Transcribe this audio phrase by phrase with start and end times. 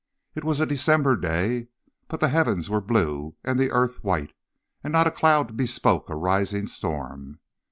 [0.33, 1.67] It was a December day,
[2.07, 4.33] but the heavens were blue and the earth white,
[4.83, 7.39] and not a cloud bespoke a rising storm.